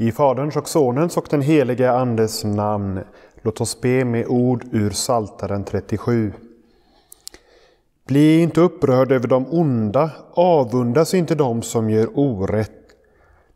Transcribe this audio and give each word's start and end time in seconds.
I 0.00 0.12
Faderns 0.12 0.56
och 0.56 0.68
Sonens 0.68 1.16
och 1.16 1.26
den 1.30 1.42
helige 1.42 1.92
Andes 1.92 2.44
namn. 2.44 3.00
Låt 3.42 3.60
oss 3.60 3.80
be 3.80 4.04
med 4.04 4.26
ord 4.26 4.64
ur 4.72 4.90
Saltaren 4.90 5.64
37. 5.64 6.32
Bli 8.06 8.40
inte 8.40 8.60
upprörd 8.60 9.12
över 9.12 9.28
de 9.28 9.46
onda, 9.46 10.10
avundas 10.34 11.14
inte 11.14 11.34
dem 11.34 11.62
som 11.62 11.90
gör 11.90 12.08
orätt. 12.18 12.70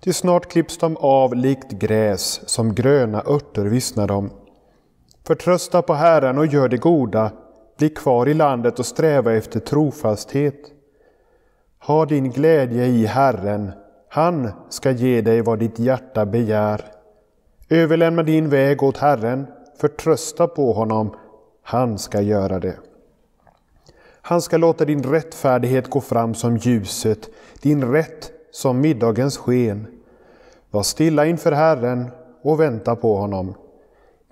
Ty 0.01 0.13
snart 0.13 0.51
klipps 0.51 0.79
de 0.79 0.97
av 0.97 1.35
likt 1.35 1.71
gräs, 1.71 2.49
som 2.49 2.75
gröna 2.75 3.23
örter 3.27 3.65
vissnar 3.65 4.09
de. 4.09 4.31
Förtrösta 5.27 5.83
på 5.83 5.95
Herren 5.95 6.39
och 6.39 6.47
gör 6.47 6.69
det 6.69 6.77
goda, 6.77 7.33
bli 7.79 7.89
kvar 7.89 8.29
i 8.29 8.35
landet 8.35 8.79
och 8.79 8.87
sträva 8.87 9.33
efter 9.33 9.61
trofasthet. 9.61 10.61
Ha 11.87 12.07
din 12.07 12.31
glädje 12.31 12.87
i 12.87 13.07
Herren, 13.07 13.73
han 14.15 14.51
ska 14.69 14.91
ge 14.91 15.21
dig 15.21 15.43
vad 15.43 15.59
ditt 15.59 15.79
hjärta 15.79 16.27
begär. 16.27 16.85
Överlämna 17.69 18.23
din 18.23 18.49
väg 18.49 18.83
åt 18.83 18.97
Herren, 18.97 19.47
förtrösta 19.81 20.47
på 20.47 20.73
honom, 20.73 21.15
han 21.63 21.99
ska 21.99 22.21
göra 22.21 22.59
det. 22.59 22.77
Han 24.21 24.43
ska 24.43 24.57
låta 24.57 24.85
din 24.85 25.03
rättfärdighet 25.03 25.91
gå 25.91 26.01
fram 26.01 26.35
som 26.35 26.57
ljuset, 26.57 27.31
din 27.63 27.93
rätt 27.93 28.33
som 28.53 28.81
middagens 28.81 29.37
sken. 29.37 29.87
Var 30.71 30.83
stilla 30.83 31.27
inför 31.27 31.53
Herren 31.53 32.11
och 32.43 32.61
vänta 32.61 32.97
på 32.97 33.17
honom. 33.17 33.55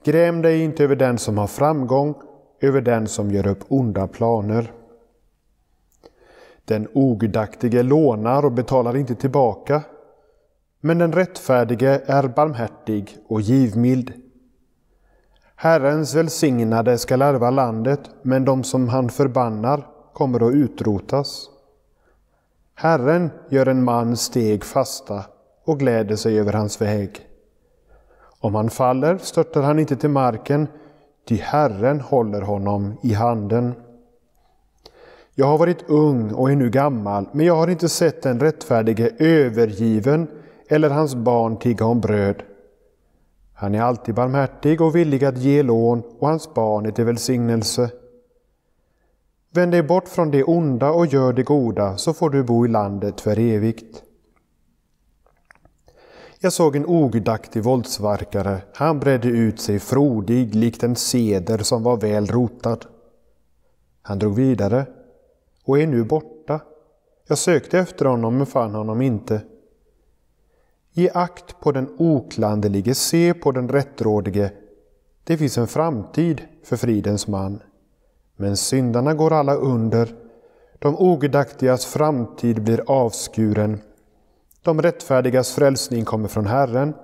Gräm 0.04 0.42
dig 0.42 0.60
inte 0.60 0.84
över 0.84 0.96
den 0.96 1.18
som 1.18 1.38
har 1.38 1.46
framgång, 1.46 2.14
över 2.60 2.80
den 2.80 3.08
som 3.08 3.30
gör 3.30 3.46
upp 3.46 3.64
onda 3.68 4.06
planer. 4.06 4.72
Den 6.64 6.88
ogudaktige 6.94 7.82
lånar 7.82 8.44
och 8.44 8.52
betalar 8.52 8.96
inte 8.96 9.14
tillbaka, 9.14 9.82
men 10.80 10.98
den 10.98 11.12
rättfärdige 11.12 12.02
är 12.06 12.28
barmhärtig 12.28 13.16
och 13.28 13.40
givmild. 13.40 14.12
Herrens 15.56 16.14
välsignade 16.14 16.98
skall 16.98 17.22
ärva 17.22 17.50
landet, 17.50 18.00
men 18.22 18.44
de 18.44 18.64
som 18.64 18.88
han 18.88 19.08
förbannar 19.08 19.86
kommer 20.12 20.48
att 20.48 20.54
utrotas. 20.54 21.48
Herren 22.74 23.30
gör 23.48 23.66
en 23.66 23.84
man 23.84 24.16
steg 24.16 24.64
fasta 24.64 25.24
och 25.64 25.78
gläder 25.78 26.16
sig 26.16 26.38
över 26.38 26.52
hans 26.52 26.80
väg. 26.80 27.20
Om 28.40 28.54
han 28.54 28.70
faller 28.70 29.18
störtar 29.18 29.62
han 29.62 29.78
inte 29.78 29.96
till 29.96 30.10
marken, 30.10 30.68
ty 31.28 31.36
Herren 31.36 32.00
håller 32.00 32.40
honom 32.40 32.98
i 33.02 33.12
handen. 33.12 33.74
Jag 35.34 35.46
har 35.46 35.58
varit 35.58 35.90
ung 35.90 36.32
och 36.32 36.50
är 36.50 36.56
nu 36.56 36.70
gammal, 36.70 37.28
men 37.32 37.46
jag 37.46 37.56
har 37.56 37.68
inte 37.68 37.88
sett 37.88 38.22
den 38.22 38.40
rättfärdige 38.40 39.10
övergiven 39.18 40.28
eller 40.68 40.90
hans 40.90 41.14
barn 41.14 41.58
tigga 41.58 41.84
om 41.84 42.00
bröd. 42.00 42.42
Han 43.54 43.74
är 43.74 43.82
alltid 43.82 44.14
barmhärtig 44.14 44.80
och 44.80 44.96
villig 44.96 45.24
att 45.24 45.38
ge 45.38 45.62
lån 45.62 46.02
och 46.18 46.28
hans 46.28 46.54
barn 46.54 46.86
är 46.86 46.90
till 46.90 47.04
välsignelse. 47.04 47.90
Vänd 49.50 49.72
dig 49.72 49.82
bort 49.82 50.08
från 50.08 50.30
det 50.30 50.44
onda 50.44 50.90
och 50.90 51.06
gör 51.06 51.32
det 51.32 51.42
goda, 51.42 51.96
så 51.96 52.12
får 52.12 52.30
du 52.30 52.42
bo 52.42 52.66
i 52.66 52.68
landet 52.68 53.20
för 53.20 53.38
evigt. 53.38 54.02
Jag 56.40 56.52
såg 56.52 56.76
en 56.76 56.86
ogudaktig 56.86 57.62
våldsverkare. 57.62 58.62
Han 58.74 59.00
bredde 59.00 59.28
ut 59.28 59.60
sig 59.60 59.78
frodig 59.78 60.54
likt 60.54 60.82
en 60.82 60.96
seder 60.96 61.58
som 61.58 61.82
var 61.82 61.96
väl 61.96 62.26
rotad. 62.26 62.78
Han 64.02 64.18
drog 64.18 64.34
vidare 64.34 64.86
och 65.64 65.78
är 65.78 65.86
nu 65.86 66.04
borta. 66.04 66.60
Jag 67.28 67.38
sökte 67.38 67.78
efter 67.78 68.04
honom 68.04 68.36
men 68.36 68.46
fann 68.46 68.74
honom 68.74 69.02
inte. 69.02 69.42
Ge 70.92 71.10
akt 71.14 71.60
på 71.60 71.72
den 71.72 71.94
oklanderlige, 71.98 72.94
se 72.94 73.34
på 73.34 73.52
den 73.52 73.68
rättrådige. 73.68 74.52
Det 75.24 75.36
finns 75.36 75.58
en 75.58 75.66
framtid 75.66 76.42
för 76.64 76.76
fridens 76.76 77.28
man. 77.28 77.62
Men 78.36 78.56
syndarna 78.56 79.14
går 79.14 79.32
alla 79.32 79.54
under. 79.54 80.14
De 80.78 80.96
ogudaktigas 80.98 81.86
framtid 81.86 82.62
blir 82.62 82.82
avskuren. 82.86 83.80
De 84.62 84.82
rättfärdigas 84.82 85.52
frälsning 85.52 86.04
kommer 86.04 86.28
från 86.28 86.46
Herren. 86.46 86.94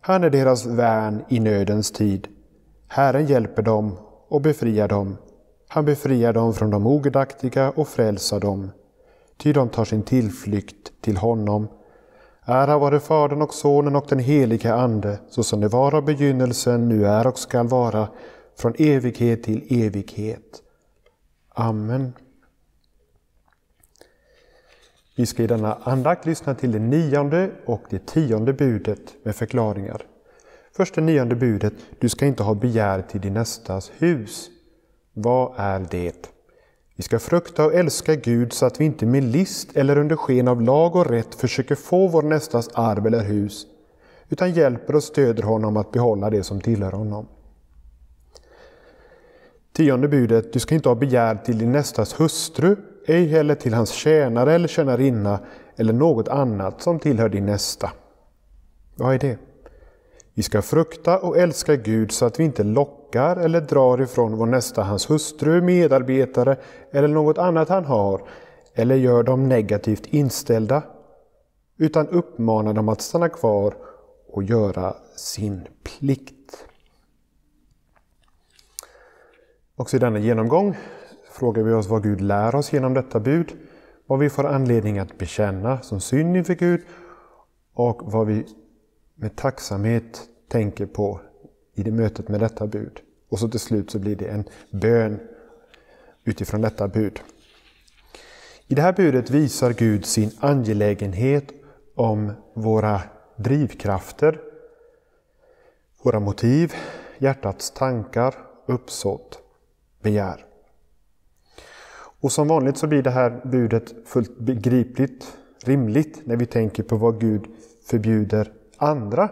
Han 0.00 0.24
är 0.24 0.30
deras 0.30 0.66
värn 0.66 1.24
i 1.28 1.40
nödens 1.40 1.90
tid. 1.90 2.28
Herren 2.88 3.26
hjälper 3.26 3.62
dem 3.62 3.98
och 4.28 4.40
befriar 4.40 4.88
dem. 4.88 5.16
Han 5.72 5.84
befriar 5.84 6.32
dem 6.32 6.54
från 6.54 6.70
de 6.70 6.86
ogudaktiga 6.86 7.70
och 7.70 7.88
frälsar 7.88 8.40
dem. 8.40 8.70
Ty 9.36 9.52
de 9.52 9.68
tar 9.68 9.84
sin 9.84 10.02
tillflykt 10.02 10.92
till 11.00 11.16
honom. 11.16 11.68
Ära 12.44 12.78
vare 12.78 13.00
Fadern 13.00 13.42
och 13.42 13.54
Sonen 13.54 13.96
och 13.96 14.06
den 14.08 14.18
helige 14.18 14.74
Ande, 14.74 15.18
så 15.28 15.42
som 15.42 15.60
det 15.60 15.68
var 15.68 15.94
av 15.94 16.04
begynnelsen, 16.04 16.88
nu 16.88 17.06
är 17.06 17.26
och 17.26 17.38
skall 17.38 17.68
vara, 17.68 18.08
från 18.58 18.74
evighet 18.78 19.42
till 19.42 19.66
evighet. 19.84 20.62
Amen. 21.48 22.12
Vi 25.16 25.26
ska 25.26 25.42
i 25.42 25.46
denna 25.46 25.74
andakt 25.74 26.26
lyssna 26.26 26.54
till 26.54 26.72
det 26.72 26.78
nionde 26.78 27.50
och 27.66 27.82
det 27.90 28.06
tionde 28.06 28.52
budet 28.52 29.24
med 29.24 29.36
förklaringar. 29.36 30.02
Först 30.76 30.94
det 30.94 31.00
nionde 31.00 31.36
budet, 31.36 31.74
du 31.98 32.08
ska 32.08 32.26
inte 32.26 32.42
ha 32.42 32.54
begär 32.54 33.02
till 33.02 33.20
din 33.20 33.34
nästas 33.34 33.92
hus. 33.98 34.50
Vad 35.12 35.52
är 35.56 35.86
det? 35.90 36.30
Vi 36.96 37.02
ska 37.02 37.18
frukta 37.18 37.64
och 37.64 37.74
älska 37.74 38.14
Gud 38.14 38.52
så 38.52 38.66
att 38.66 38.80
vi 38.80 38.84
inte 38.84 39.06
med 39.06 39.24
list 39.24 39.76
eller 39.76 39.98
under 39.98 40.16
sken 40.16 40.48
av 40.48 40.62
lag 40.62 40.96
och 40.96 41.06
rätt 41.06 41.34
försöker 41.34 41.74
få 41.74 42.08
vår 42.08 42.22
nästas 42.22 42.68
arv 42.74 43.06
eller 43.06 43.24
hus, 43.24 43.66
utan 44.28 44.52
hjälper 44.52 44.96
och 44.96 45.02
stöder 45.02 45.42
honom 45.42 45.76
att 45.76 45.92
behålla 45.92 46.30
det 46.30 46.44
som 46.44 46.60
tillhör 46.60 46.92
honom. 46.92 47.26
Tionde 49.72 50.08
budet, 50.08 50.52
du 50.52 50.58
ska 50.58 50.74
inte 50.74 50.88
ha 50.88 50.96
begär 50.96 51.34
till 51.34 51.58
din 51.58 51.72
nästas 51.72 52.20
hustru, 52.20 52.76
ej 53.06 53.26
heller 53.26 53.54
till 53.54 53.74
hans 53.74 53.90
tjänare 53.90 54.54
eller 54.54 54.68
tjänarinna 54.68 55.40
eller 55.76 55.92
något 55.92 56.28
annat 56.28 56.82
som 56.82 56.98
tillhör 56.98 57.28
din 57.28 57.46
nästa. 57.46 57.90
Vad 58.94 59.14
är 59.14 59.18
det? 59.18 59.38
Vi 60.40 60.44
ska 60.44 60.62
frukta 60.62 61.18
och 61.18 61.38
älska 61.38 61.76
Gud 61.76 62.12
så 62.12 62.24
att 62.24 62.40
vi 62.40 62.44
inte 62.44 62.64
lockar 62.64 63.36
eller 63.36 63.60
drar 63.60 64.02
ifrån 64.02 64.36
vår 64.36 64.46
nästa 64.46 64.82
hans 64.82 65.10
hustru, 65.10 65.62
medarbetare 65.62 66.56
eller 66.92 67.08
något 67.08 67.38
annat 67.38 67.68
han 67.68 67.84
har, 67.84 68.28
eller 68.74 68.94
gör 68.94 69.22
dem 69.22 69.48
negativt 69.48 70.06
inställda, 70.06 70.82
utan 71.76 72.08
uppmanar 72.08 72.72
dem 72.72 72.88
att 72.88 73.00
stanna 73.00 73.28
kvar 73.28 73.74
och 74.28 74.42
göra 74.42 74.94
sin 75.16 75.68
plikt. 75.82 76.66
Också 79.76 79.96
i 79.96 80.00
denna 80.00 80.18
genomgång 80.18 80.76
frågar 81.32 81.62
vi 81.62 81.72
oss 81.72 81.88
vad 81.88 82.02
Gud 82.02 82.20
lär 82.20 82.54
oss 82.54 82.72
genom 82.72 82.94
detta 82.94 83.20
bud, 83.20 83.52
vad 84.06 84.18
vi 84.18 84.30
får 84.30 84.46
anledning 84.46 84.98
att 84.98 85.18
bekänna 85.18 85.80
som 85.80 86.00
synd 86.00 86.36
inför 86.36 86.54
Gud 86.54 86.80
och 87.74 88.12
vad 88.12 88.26
vi 88.26 88.46
med 89.20 89.36
tacksamhet 89.36 90.29
tänker 90.50 90.86
på 90.86 91.20
i 91.74 91.82
det 91.82 91.90
mötet 91.90 92.28
med 92.28 92.40
detta 92.40 92.66
bud. 92.66 93.00
Och 93.28 93.38
så 93.38 93.48
till 93.48 93.60
slut 93.60 93.90
så 93.90 93.98
blir 93.98 94.16
det 94.16 94.28
en 94.28 94.44
bön 94.70 95.20
utifrån 96.24 96.60
detta 96.60 96.88
bud. 96.88 97.20
I 98.66 98.74
det 98.74 98.82
här 98.82 98.92
budet 98.92 99.30
visar 99.30 99.72
Gud 99.72 100.06
sin 100.06 100.30
angelägenhet 100.38 101.44
om 101.94 102.32
våra 102.54 103.00
drivkrafter, 103.36 104.40
våra 106.02 106.20
motiv, 106.20 106.74
hjärtats 107.18 107.70
tankar, 107.70 108.34
uppsåt, 108.66 109.38
begär. 110.02 110.44
Och 112.20 112.32
som 112.32 112.48
vanligt 112.48 112.76
så 112.76 112.86
blir 112.86 113.02
det 113.02 113.10
här 113.10 113.40
budet 113.44 113.94
fullt 114.06 114.38
begripligt, 114.38 115.36
rimligt, 115.64 116.26
när 116.26 116.36
vi 116.36 116.46
tänker 116.46 116.82
på 116.82 116.96
vad 116.96 117.20
Gud 117.20 117.46
förbjuder 117.86 118.52
andra 118.76 119.30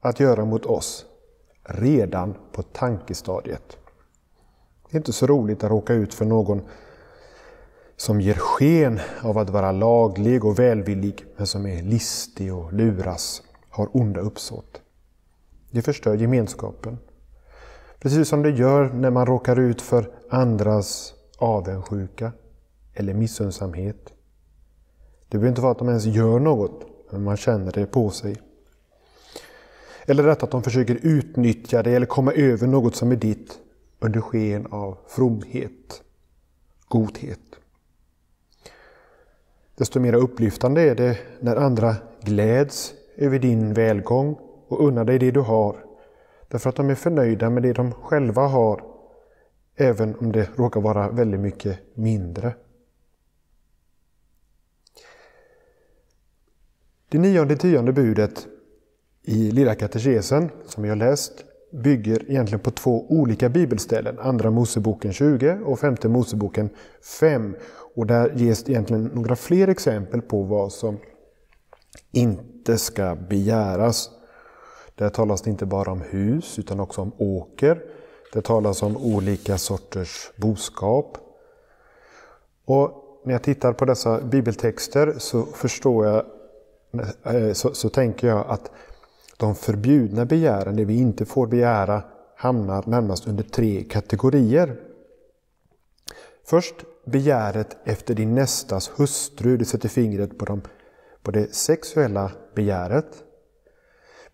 att 0.00 0.20
göra 0.20 0.44
mot 0.44 0.66
oss 0.66 1.06
redan 1.62 2.34
på 2.52 2.62
tankestadiet. 2.62 3.76
Det 4.90 4.96
är 4.96 4.98
inte 4.98 5.12
så 5.12 5.26
roligt 5.26 5.64
att 5.64 5.70
råka 5.70 5.92
ut 5.92 6.14
för 6.14 6.24
någon 6.24 6.62
som 7.96 8.20
ger 8.20 8.34
sken 8.34 9.00
av 9.22 9.38
att 9.38 9.50
vara 9.50 9.72
laglig 9.72 10.44
och 10.44 10.58
välvillig, 10.58 11.24
men 11.36 11.46
som 11.46 11.66
är 11.66 11.82
listig 11.82 12.54
och 12.54 12.72
luras, 12.72 13.42
har 13.70 13.96
onda 13.96 14.20
uppsåt. 14.20 14.80
Det 15.70 15.82
förstör 15.82 16.14
gemenskapen. 16.14 16.98
Precis 18.00 18.28
som 18.28 18.42
det 18.42 18.50
gör 18.50 18.92
när 18.92 19.10
man 19.10 19.26
råkar 19.26 19.58
ut 19.58 19.82
för 19.82 20.10
andras 20.30 21.14
avundsjuka 21.38 22.32
eller 22.94 23.14
missundsamhet. 23.14 24.12
Det 25.28 25.38
behöver 25.38 25.48
inte 25.48 25.60
vara 25.60 25.72
att 25.72 25.78
de 25.78 25.88
ens 25.88 26.04
gör 26.04 26.38
något, 26.38 26.86
men 27.10 27.24
man 27.24 27.36
känner 27.36 27.72
det 27.72 27.86
på 27.86 28.10
sig. 28.10 28.36
Eller 30.08 30.22
rätt 30.22 30.42
att 30.42 30.50
de 30.50 30.62
försöker 30.62 30.98
utnyttja 31.02 31.82
dig 31.82 31.94
eller 31.94 32.06
komma 32.06 32.32
över 32.32 32.66
något 32.66 32.96
som 32.96 33.12
är 33.12 33.16
ditt 33.16 33.58
under 33.98 34.20
sken 34.20 34.66
av 34.66 34.98
fromhet, 35.06 36.02
godhet. 36.88 37.40
Desto 39.74 40.00
mer 40.00 40.12
upplyftande 40.12 40.82
är 40.82 40.94
det 40.94 41.18
när 41.40 41.56
andra 41.56 41.96
gläds 42.22 42.94
över 43.16 43.38
din 43.38 43.74
välgång 43.74 44.38
och 44.68 44.86
unnar 44.86 45.04
dig 45.04 45.18
det 45.18 45.30
du 45.30 45.40
har. 45.40 45.84
Därför 46.48 46.70
att 46.70 46.76
de 46.76 46.90
är 46.90 46.94
förnöjda 46.94 47.50
med 47.50 47.62
det 47.62 47.72
de 47.72 47.92
själva 47.92 48.42
har, 48.46 48.84
även 49.76 50.16
om 50.16 50.32
det 50.32 50.50
råkar 50.56 50.80
vara 50.80 51.10
väldigt 51.10 51.40
mycket 51.40 51.78
mindre. 51.94 52.54
Det 57.08 57.18
nionde 57.18 57.56
tionde 57.56 57.92
budet 57.92 58.46
i 59.28 59.50
Lilla 59.50 59.74
katekesen, 59.74 60.50
som 60.66 60.82
vi 60.82 60.88
har 60.88 60.96
läst, 60.96 61.32
bygger 61.70 62.30
egentligen 62.30 62.60
på 62.60 62.70
två 62.70 63.06
olika 63.08 63.48
bibelställen. 63.48 64.18
Andra 64.18 64.50
Moseboken 64.50 65.12
20 65.12 65.58
och 65.64 65.78
femte 65.78 66.08
Moseboken 66.08 66.70
5. 67.20 67.56
Och 67.94 68.06
där 68.06 68.32
ges 68.36 68.68
egentligen 68.68 69.04
några 69.04 69.36
fler 69.36 69.68
exempel 69.68 70.22
på 70.22 70.42
vad 70.42 70.72
som 70.72 70.98
inte 72.12 72.78
ska 72.78 73.16
begäras. 73.28 74.10
Där 74.94 75.08
talas 75.08 75.42
det 75.42 75.50
inte 75.50 75.66
bara 75.66 75.92
om 75.92 76.00
hus 76.00 76.58
utan 76.58 76.80
också 76.80 77.00
om 77.00 77.12
åker. 77.18 77.82
Det 78.32 78.42
talas 78.42 78.82
om 78.82 78.96
olika 78.96 79.58
sorters 79.58 80.30
boskap. 80.36 81.18
Och 82.64 83.20
när 83.24 83.32
jag 83.32 83.42
tittar 83.42 83.72
på 83.72 83.84
dessa 83.84 84.20
bibeltexter 84.20 85.14
så 85.18 85.42
förstår 85.42 86.06
jag, 86.06 86.24
eh, 87.24 87.52
så, 87.52 87.74
så 87.74 87.88
tänker 87.88 88.28
jag 88.28 88.44
att 88.48 88.70
de 89.38 89.54
förbjudna 89.54 90.24
begären, 90.24 90.76
det 90.76 90.84
vi 90.84 90.98
inte 90.98 91.24
får 91.24 91.46
begära, 91.46 92.02
hamnar 92.36 92.84
närmast 92.86 93.28
under 93.28 93.44
tre 93.44 93.84
kategorier. 93.84 94.76
Först 96.44 96.74
begäret 97.04 97.76
efter 97.84 98.14
din 98.14 98.34
nästas 98.34 98.90
hustru, 98.96 99.56
det 99.56 99.64
sätter 99.64 99.88
fingret 99.88 100.38
på, 100.38 100.44
dem, 100.44 100.62
på 101.22 101.30
det 101.30 101.54
sexuella 101.54 102.32
begäret. 102.54 103.24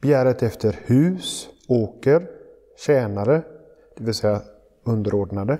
Begäret 0.00 0.42
efter 0.42 0.80
hus, 0.84 1.48
åker, 1.68 2.26
tjänare, 2.86 3.42
det 3.96 4.04
vill 4.04 4.14
säga 4.14 4.42
underordnade, 4.84 5.58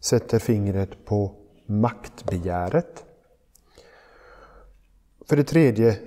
sätter 0.00 0.38
fingret 0.38 1.04
på 1.04 1.34
maktbegäret. 1.66 3.04
För 5.28 5.36
det 5.36 5.44
tredje 5.44 5.98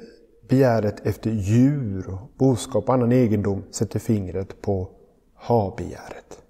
begäret 0.50 1.06
efter 1.06 1.32
djur, 1.32 2.18
boskap 2.38 2.88
och 2.88 2.94
annan 2.94 3.12
egendom 3.12 3.64
sätter 3.72 4.00
fingret 4.00 4.62
på 4.62 4.90
ha-begäret. 5.36 6.42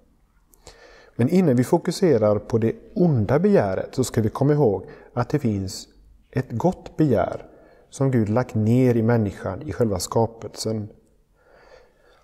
Men 1.16 1.28
innan 1.28 1.56
vi 1.56 1.64
fokuserar 1.64 2.38
på 2.38 2.58
det 2.58 2.76
onda 2.94 3.38
begäret 3.38 3.94
så 3.94 4.04
ska 4.04 4.22
vi 4.22 4.28
komma 4.28 4.52
ihåg 4.52 4.86
att 5.14 5.28
det 5.28 5.38
finns 5.38 5.88
ett 6.30 6.50
gott 6.50 6.96
begär 6.96 7.46
som 7.90 8.10
Gud 8.10 8.28
lagt 8.28 8.54
ner 8.54 8.94
i 8.96 9.02
människan 9.02 9.62
i 9.62 9.72
själva 9.72 9.98
skapelsen. 9.98 10.88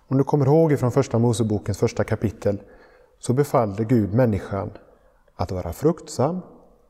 Om 0.07 0.17
du 0.17 0.23
kommer 0.23 0.45
ihåg 0.45 0.79
från 0.79 0.91
Första 0.91 1.19
Mosebokens 1.19 1.77
första 1.77 2.03
kapitel 2.03 2.61
så 3.19 3.33
befallde 3.33 3.83
Gud 3.83 4.13
människan 4.13 4.71
att 5.35 5.51
vara 5.51 5.73
fruktsam 5.73 6.39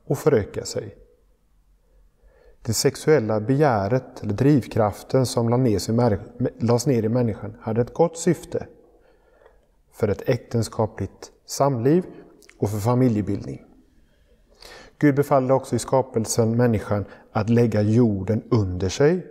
och 0.05 0.17
föröka 0.17 0.65
sig. 0.65 0.95
Det 2.67 2.73
sexuella 2.73 3.39
begäret, 3.39 4.23
eller 4.23 4.33
drivkraften 4.33 5.25
som 5.25 5.49
lades 6.59 6.87
ner 6.87 7.03
i 7.03 7.09
människan, 7.09 7.55
hade 7.61 7.81
ett 7.81 7.93
gott 7.93 8.17
syfte 8.17 8.67
för 9.91 10.07
ett 10.07 10.29
äktenskapligt 10.29 11.31
samliv 11.45 12.03
och 12.57 12.69
för 12.69 12.77
familjebildning. 12.77 13.63
Gud 14.99 15.15
befallde 15.15 15.53
också 15.53 15.75
i 15.75 15.79
skapelsen 15.79 16.57
människan 16.57 17.05
att 17.31 17.49
lägga 17.49 17.81
jorden 17.81 18.43
under 18.49 18.89
sig. 18.89 19.27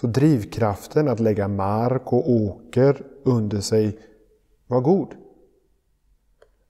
Så 0.00 0.06
drivkraften 0.06 1.08
att 1.08 1.20
lägga 1.20 1.48
mark 1.48 2.12
och 2.12 2.30
åker 2.30 3.06
under 3.24 3.60
sig 3.60 3.98
var 4.66 4.80
god. 4.80 5.14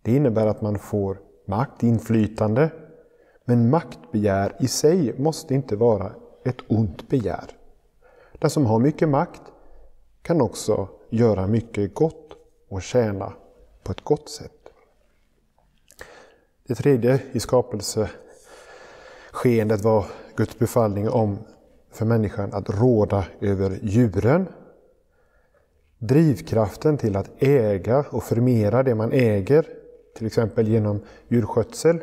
Det 0.02 0.16
innebär 0.16 0.46
att 0.46 0.62
man 0.62 0.78
får 0.78 1.20
makt, 1.46 1.82
inflytande, 1.82 2.70
men 3.44 3.70
maktbegär 3.70 4.56
i 4.60 4.68
sig 4.68 5.18
måste 5.18 5.54
inte 5.54 5.76
vara 5.76 6.12
ett 6.44 6.58
ont 6.68 7.08
begär. 7.08 7.44
Den 8.32 8.50
som 8.50 8.66
har 8.66 8.78
mycket 8.78 9.08
makt 9.08 9.42
kan 10.22 10.40
också 10.40 10.88
göra 11.08 11.46
mycket 11.46 11.94
gott 11.94 12.32
och 12.68 12.82
tjäna 12.82 13.32
på 13.82 13.92
ett 13.92 14.00
gott 14.00 14.28
sätt. 14.28 14.52
Det 16.66 16.74
tredje 16.74 17.20
i 17.32 17.40
skapelseskeendet 17.40 19.82
var 19.82 20.06
Guds 20.36 20.58
befallning 20.58 21.08
om 21.08 21.38
för 21.90 22.06
människan 22.06 22.52
att 22.52 22.70
råda 22.70 23.24
över 23.40 23.78
djuren. 23.82 24.48
Drivkraften 25.98 26.98
till 26.98 27.16
att 27.16 27.42
äga 27.42 28.04
och 28.10 28.22
förmera 28.22 28.82
det 28.82 28.94
man 28.94 29.12
äger, 29.12 29.66
till 30.16 30.26
exempel 30.26 30.68
genom 30.68 31.00
djurskötsel, 31.28 32.00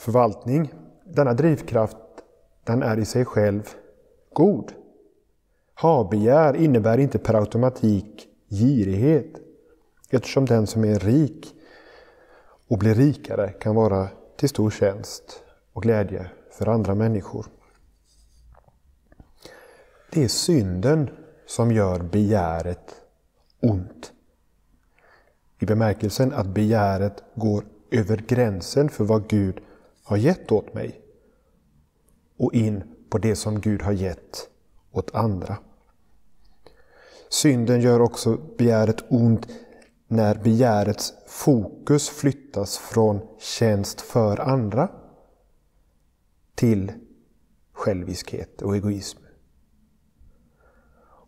förvaltning. 0.00 0.72
Denna 1.04 1.34
drivkraft 1.34 1.96
den 2.64 2.82
är 2.82 2.98
i 2.98 3.04
sig 3.04 3.24
själv 3.24 3.62
god. 4.32 4.72
Habegär 5.74 6.56
innebär 6.56 6.98
inte 6.98 7.18
per 7.18 7.34
automatik 7.34 8.28
girighet 8.48 9.32
eftersom 10.10 10.46
den 10.46 10.66
som 10.66 10.84
är 10.84 10.98
rik 10.98 11.54
och 12.68 12.78
blir 12.78 12.94
rikare 12.94 13.48
kan 13.48 13.74
vara 13.74 14.08
till 14.36 14.48
stor 14.48 14.70
tjänst 14.70 15.42
och 15.72 15.82
glädje 15.82 16.30
för 16.50 16.68
andra 16.68 16.94
människor. 16.94 17.46
Det 20.12 20.24
är 20.24 20.28
synden 20.28 21.10
som 21.46 21.72
gör 21.72 22.02
begäret 22.02 22.94
ont. 23.60 24.12
I 25.58 25.66
bemärkelsen 25.66 26.32
att 26.32 26.46
begäret 26.46 27.22
går 27.34 27.64
över 27.90 28.16
gränsen 28.16 28.88
för 28.88 29.04
vad 29.04 29.28
Gud 29.28 29.60
har 30.02 30.16
gett 30.16 30.52
åt 30.52 30.74
mig 30.74 31.00
och 32.36 32.54
in 32.54 32.82
på 33.10 33.18
det 33.18 33.36
som 33.36 33.60
Gud 33.60 33.82
har 33.82 33.92
gett 33.92 34.48
åt 34.92 35.14
andra. 35.14 35.56
Synden 37.28 37.80
gör 37.80 38.00
också 38.00 38.38
begäret 38.58 39.04
ont 39.08 39.48
när 40.08 40.34
begärets 40.34 41.14
fokus 41.26 42.08
flyttas 42.08 42.78
från 42.78 43.20
tjänst 43.38 44.00
för 44.00 44.40
andra 44.40 44.88
till 46.54 46.92
själviskhet 47.72 48.62
och 48.62 48.76
egoism. 48.76 49.18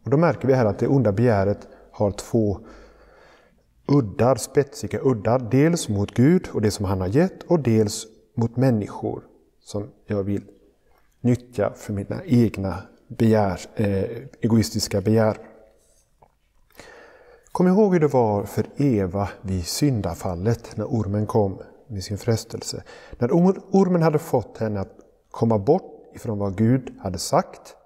Och 0.05 0.11
Då 0.11 0.17
märker 0.17 0.49
vi 0.49 0.55
här 0.55 0.65
att 0.65 0.79
det 0.79 0.89
onda 0.89 1.13
begäret 1.13 1.69
har 1.91 2.11
två 2.11 2.67
uddar, 3.87 4.37
spetsiga 4.37 5.01
uddar. 5.01 5.39
Dels 5.51 5.89
mot 5.89 6.15
Gud 6.15 6.49
och 6.53 6.63
det 6.63 6.71
som 6.71 6.85
han 6.85 7.01
har 7.01 7.09
gett 7.09 7.43
och 7.43 7.61
dels 7.61 8.07
mot 8.35 8.57
människor 8.57 9.23
som 9.61 9.91
jag 10.07 10.23
vill 10.23 10.43
nyttja 11.21 11.73
för 11.77 11.93
mina 11.93 12.25
egna 12.25 12.83
begär, 13.09 13.61
eh, 13.75 14.05
egoistiska 14.41 15.01
begär. 15.01 15.37
Kom 17.53 17.67
ihåg 17.67 17.93
hur 17.93 18.01
det 18.01 18.09
var 18.09 18.45
för 18.45 18.67
Eva 18.77 19.29
vid 19.43 19.67
syndafallet 19.67 20.77
när 20.77 20.85
ormen 20.85 21.27
kom 21.27 21.59
med 21.87 22.05
sin 22.05 22.19
frestelse. 22.19 22.83
När 23.19 23.29
ormen 23.73 24.03
hade 24.03 24.19
fått 24.19 24.59
henne 24.59 24.81
att 24.81 24.97
komma 25.31 25.59
bort 25.59 26.15
ifrån 26.15 26.39
vad 26.39 26.57
Gud 26.57 26.95
hade 27.01 27.19
sagt, 27.19 27.77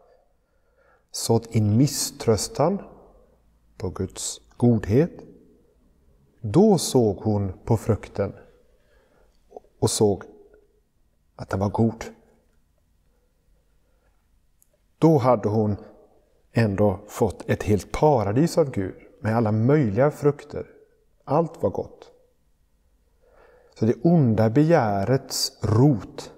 sått 1.11 1.55
in 1.55 1.76
misströstan 1.76 2.79
på 3.79 3.91
Guds 3.91 4.41
godhet. 4.57 5.12
Då 6.41 6.79
såg 6.79 7.17
hon 7.17 7.53
på 7.65 7.76
frukten 7.76 8.33
och 9.79 9.91
såg 9.91 10.23
att 11.37 11.49
den 11.49 11.61
var 11.61 11.71
god. 11.71 12.05
Då 14.99 15.19
hade 15.19 15.49
hon 15.49 15.76
ändå 16.52 17.00
fått 17.09 17.50
ett 17.50 17.62
helt 17.62 17.93
paradis 17.93 18.59
av 18.59 18.71
Gud 18.71 18.95
med 19.21 19.37
alla 19.37 19.52
möjliga 19.52 20.11
frukter. 20.11 20.66
Allt 21.25 21.62
var 21.62 21.71
gott. 21.71 22.11
Så 23.75 23.87
det 23.87 23.95
onda 24.02 24.50
begärets 24.50 25.52
rot 25.62 26.33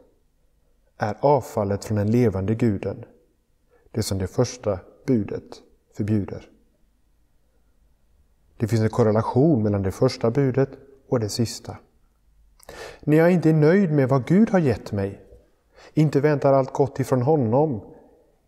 är 0.97 1.17
avfallet 1.21 1.85
från 1.85 1.99
den 1.99 2.11
levande 2.11 2.55
guden. 2.55 3.05
Det 3.91 4.03
som 4.03 4.19
det 4.19 4.27
första 4.27 4.79
budet 5.07 5.63
förbjuder. 5.97 6.49
Det 8.57 8.69
finns 8.69 8.83
en 8.83 8.91
korrelation 8.91 9.63
mellan 9.63 9.83
det 9.83 9.93
första 9.93 10.31
budet 10.31 10.71
och 11.09 11.21
det 11.21 11.29
sista. 11.29 11.77
När 13.01 13.17
jag 13.17 13.33
inte 13.33 13.49
är 13.49 13.55
nöjd 13.55 13.93
med 13.93 14.09
vad 14.09 14.27
Gud 14.27 14.51
har 14.51 14.59
gett 14.59 14.93
mig, 14.93 15.23
inte 15.95 16.21
väntar 16.21 16.53
allt 16.53 16.73
gott 16.73 17.01
ifrån 17.01 17.23
honom, 17.23 17.81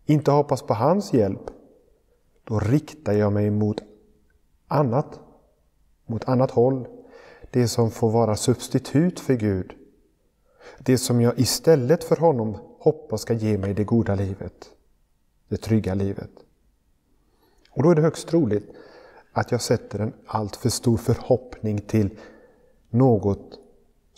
inte 0.05 0.31
hoppas 0.31 0.61
på 0.61 0.73
hans 0.73 1.13
hjälp, 1.13 1.49
då 2.43 2.59
riktar 2.59 3.13
jag 3.13 3.33
mig 3.33 3.49
mot 3.49 3.81
annat, 4.67 5.19
mot 6.05 6.27
annat 6.27 6.51
håll. 6.51 6.87
Det 7.51 7.67
som 7.67 7.91
får 7.91 8.11
vara 8.11 8.35
substitut 8.35 9.19
för 9.19 9.33
Gud. 9.33 9.73
Det 10.79 10.97
som 10.97 11.21
jag 11.21 11.39
istället 11.39 12.03
för 12.03 12.15
honom 12.15 12.57
hoppas 12.79 13.21
ska 13.21 13.33
ge 13.33 13.57
mig 13.57 13.73
det 13.73 13.83
goda 13.83 14.15
livet, 14.15 14.69
det 15.47 15.57
trygga 15.57 15.93
livet. 15.93 16.31
Och 17.71 17.83
då 17.83 17.91
är 17.91 17.95
det 17.95 18.01
högst 18.01 18.27
troligt 18.27 18.71
att 19.31 19.51
jag 19.51 19.61
sätter 19.61 19.99
en 19.99 20.13
alltför 20.25 20.69
stor 20.69 20.97
förhoppning 20.97 21.81
till 21.81 22.17
något 22.89 23.60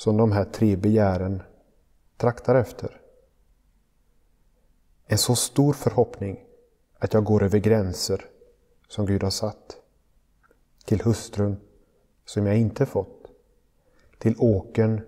som 0.03 0.17
de 0.17 0.31
här 0.31 0.45
tre 0.45 0.75
begären 0.75 1.41
traktar 2.17 2.55
efter. 2.55 3.01
En 5.05 5.17
så 5.17 5.35
stor 5.35 5.73
förhoppning 5.73 6.45
att 6.99 7.13
jag 7.13 7.23
går 7.23 7.43
över 7.43 7.59
gränser 7.59 8.25
som 8.87 9.05
Gud 9.05 9.23
har 9.23 9.29
satt. 9.29 9.77
Till 10.85 11.01
hustrun 11.01 11.57
som 12.25 12.45
jag 12.45 12.57
inte 12.57 12.85
fått. 12.85 13.27
Till 14.17 14.35
åken 14.37 15.01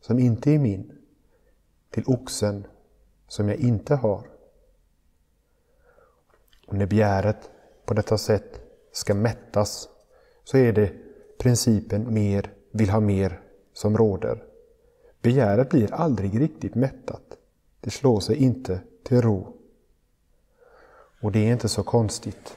som 0.00 0.18
inte 0.18 0.50
är 0.50 0.58
min. 0.58 0.98
Till 1.90 2.04
oxen 2.06 2.66
som 3.28 3.48
jag 3.48 3.58
inte 3.58 3.94
har. 3.94 4.26
Och 6.66 6.74
när 6.74 6.86
begäret 6.86 7.50
på 7.84 7.94
detta 7.94 8.18
sätt 8.18 8.60
ska 8.92 9.14
mättas 9.14 9.88
så 10.44 10.56
är 10.56 10.72
det 10.72 10.92
principen 11.38 12.14
mer 12.14 12.52
vill 12.70 12.90
ha 12.90 13.00
mer 13.00 13.40
som 13.80 13.96
råder. 13.96 14.42
Begäret 15.22 15.70
blir 15.70 15.94
aldrig 15.94 16.40
riktigt 16.40 16.74
mättat. 16.74 17.22
Det 17.80 17.90
slår 17.90 18.20
sig 18.20 18.36
inte 18.36 18.80
till 19.02 19.22
ro. 19.22 19.56
Och 21.20 21.32
det 21.32 21.38
är 21.38 21.52
inte 21.52 21.68
så 21.68 21.82
konstigt. 21.82 22.56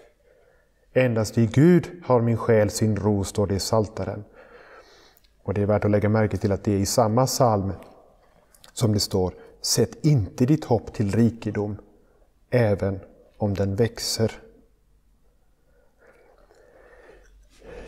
Endast 0.94 1.38
i 1.38 1.46
Gud 1.46 1.90
har 2.06 2.22
min 2.22 2.38
själ 2.38 2.70
sin 2.70 2.96
ro, 2.96 3.24
står 3.24 3.48
det 3.48 3.56
i 3.56 3.60
Saltaren. 3.60 4.24
Och 5.44 5.54
det 5.54 5.62
är 5.62 5.66
värt 5.66 5.86
att 5.86 5.92
lägga 5.92 6.10
märke 6.10 6.38
till 6.38 6.52
att 6.52 6.64
det 6.64 6.74
är 6.74 6.80
i 6.80 6.86
samma 6.86 7.26
psalm 7.26 7.74
som 8.74 8.94
det 8.94 9.00
står 9.00 9.34
Sätt 9.62 10.06
inte 10.06 10.46
ditt 10.46 10.66
hopp 10.66 10.94
till 10.94 11.12
rikedom, 11.12 11.78
även 12.50 13.00
om 13.38 13.54
den 13.54 13.76
växer. 13.76 14.32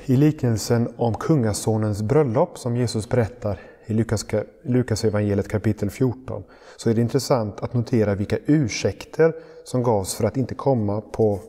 I 0.07 0.15
liknelsen 0.15 0.93
om 0.97 1.13
kungasonens 1.13 2.01
bröllop 2.01 2.57
som 2.57 2.77
Jesus 2.77 3.09
berättar 3.09 3.59
i 3.85 3.93
Lukas, 3.93 4.25
Lukas 4.63 5.05
evangeliet 5.05 5.47
kapitel 5.47 5.89
14 5.89 6.43
så 6.77 6.89
är 6.89 6.93
det 6.93 7.01
intressant 7.01 7.59
att 7.59 7.73
notera 7.73 8.15
vilka 8.15 8.37
ursäkter 8.45 9.35
som 9.63 9.83
gavs 9.83 10.15
för 10.15 10.23
att 10.23 10.37
inte 10.37 10.55
komma 10.55 11.01
på 11.01 11.39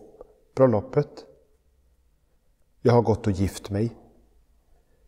bröllopet. 0.54 1.08
Jag 2.82 2.92
har 2.92 3.02
gått 3.02 3.26
och 3.26 3.32
gift 3.32 3.70
mig. 3.70 3.96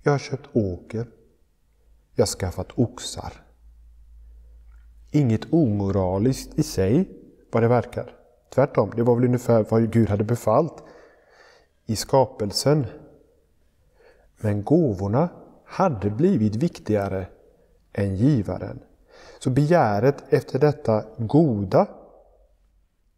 Jag 0.03 0.13
har 0.13 0.19
köpt 0.19 0.49
åker. 0.53 1.07
Jag 2.15 2.23
har 2.23 2.39
skaffat 2.39 2.69
oxar. 2.75 3.33
Inget 5.11 5.53
omoraliskt 5.53 6.59
i 6.59 6.63
sig 6.63 7.09
vad 7.53 7.63
det 7.63 7.69
verkar. 7.69 8.15
Tvärtom, 8.55 8.93
det 8.97 9.03
var 9.03 9.15
väl 9.15 9.25
ungefär 9.25 9.67
vad 9.71 9.93
Gud 9.93 10.09
hade 10.09 10.25
befallt 10.25 10.85
i 11.87 11.97
skapelsen. 11.97 12.87
Men 14.41 14.65
gåvorna 14.65 15.29
hade 15.65 16.11
blivit 16.11 16.57
viktigare 16.57 17.27
än 17.93 18.17
givaren. 18.17 18.79
Så 19.39 19.51
begäret 19.51 20.25
efter 20.29 20.59
detta 20.59 21.05
goda 21.19 21.87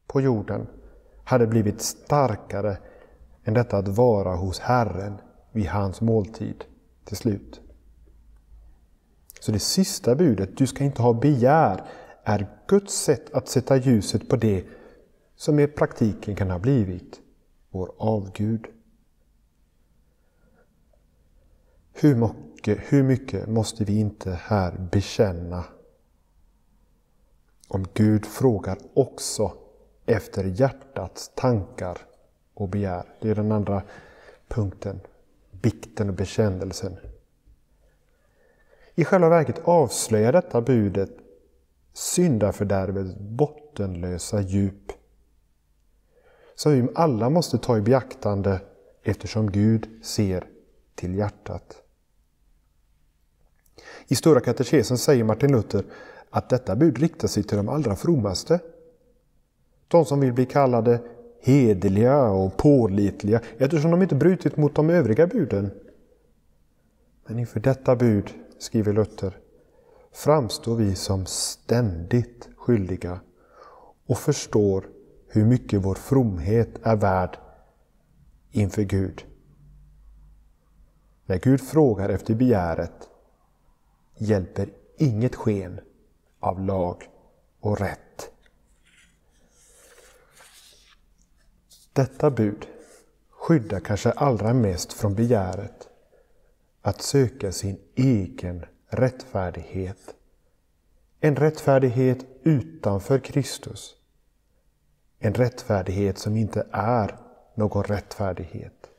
på 0.07 0.21
jorden 0.21 0.67
hade 1.25 1.47
blivit 1.47 1.81
starkare 1.81 2.77
än 3.45 3.55
detta 3.55 3.77
att 3.77 3.89
vara 3.89 4.37
hos 4.37 4.59
Herren 4.59 5.21
vid 5.53 5.67
hans 5.67 6.01
måltid 6.01 6.65
till 7.05 7.17
slut. 7.17 7.61
Så 9.41 9.53
det 9.53 9.59
sista 9.59 10.15
budet, 10.15 10.57
du 10.57 10.67
ska 10.67 10.85
inte 10.85 11.03
ha 11.03 11.13
begär, 11.13 11.85
är 12.25 12.49
Guds 12.67 12.95
sätt 12.95 13.35
att 13.35 13.49
sätta 13.49 13.77
ljuset 13.77 14.29
på 14.29 14.37
det 14.37 14.65
som 15.37 15.59
i 15.59 15.67
praktiken 15.67 16.37
kan 16.37 16.51
ha 16.51 16.59
blivit 16.59 17.21
vår 17.71 17.93
avgud. 17.99 18.67
Hur 21.93 22.15
mycket, 22.15 22.79
hur 22.79 23.03
mycket 23.03 23.49
måste 23.49 23.85
vi 23.85 23.99
inte 23.99 24.31
här 24.31 24.89
bekänna? 24.93 25.65
Om 27.69 27.87
Gud 27.95 28.27
frågar 28.27 28.79
också 28.95 29.53
efter 30.07 30.45
hjärtats 30.45 31.31
tankar 31.35 31.99
och 32.55 32.69
begär. 32.69 33.05
Det 33.21 33.31
är 33.31 33.35
den 33.35 33.53
andra 33.53 33.83
punkten. 34.49 35.01
Bikten 35.51 36.09
och 36.09 36.15
bekännelsen. 36.15 36.97
I 38.95 39.05
själva 39.05 39.29
verket 39.29 39.61
avslöjar 39.65 40.33
detta 40.33 40.61
budet 40.61 41.11
syndafördärvets 41.93 43.15
bottenlösa 43.19 44.41
djup. 44.41 44.93
Som 46.55 46.73
vi 46.73 46.89
alla 46.95 47.31
måste 47.31 47.59
ta 47.59 47.79
i 47.79 47.81
beaktande 47.81 48.61
eftersom 49.03 49.51
Gud 49.51 50.05
ser 50.05 50.47
till 51.01 51.15
hjärtat. 51.15 51.83
I 54.09 54.15
Stora 54.15 54.41
katekesen 54.41 54.99
säger 54.99 55.25
Martin 55.25 55.53
Luther 55.53 55.85
att 56.31 56.49
detta 56.49 56.77
bud 56.77 56.99
riktar 56.99 57.29
sig 57.29 57.43
till 57.43 57.57
de 57.57 57.69
allra 57.69 57.97
frommaste. 57.97 58.61
De 59.89 60.05
som 60.05 60.21
vill 60.21 60.33
bli 60.33 60.47
kallade 60.47 61.01
hederliga 61.41 62.23
och 62.23 62.57
pålitliga 62.57 63.41
eftersom 63.59 63.91
de 63.91 64.03
inte 64.03 64.15
brutit 64.15 64.57
mot 64.57 64.75
de 64.75 64.91
övriga 64.91 65.27
buden. 65.27 65.71
Men 67.27 67.39
inför 67.39 67.61
detta 67.61 67.97
bud, 67.97 68.31
skriver 68.59 68.93
Luther, 68.93 69.39
framstår 70.13 70.77
vi 70.77 70.95
som 70.95 71.27
ständigt 71.27 72.49
skyldiga 72.57 73.21
och 74.07 74.19
förstår 74.19 74.89
hur 75.29 75.45
mycket 75.45 75.85
vår 75.85 75.95
fromhet 75.95 76.71
är 76.83 76.97
värd 76.97 77.39
inför 78.51 78.83
Gud. 78.83 79.30
När 81.31 81.39
Gud 81.39 81.61
frågar 81.61 82.09
efter 82.09 82.35
begäret 82.35 83.09
hjälper 84.17 84.69
inget 84.99 85.35
sken 85.35 85.81
av 86.41 86.61
lag 86.61 87.09
och 87.61 87.81
rätt. 87.81 88.31
Detta 91.93 92.31
bud 92.31 92.67
skyddar 93.31 93.81
kanske 93.81 94.11
allra 94.11 94.55
mest 94.55 94.93
från 94.93 95.15
begäret 95.15 95.89
att 96.83 97.03
söka 97.03 97.53
sin 97.53 97.79
egen 97.95 98.65
rättfärdighet. 98.87 100.15
En 101.21 101.37
rättfärdighet 101.37 102.27
utanför 102.43 103.19
Kristus. 103.19 103.97
En 105.19 105.35
rättfärdighet 105.35 106.19
som 106.19 106.37
inte 106.37 106.67
är 106.71 107.17
någon 107.55 107.85
rättfärdighet. 107.85 108.91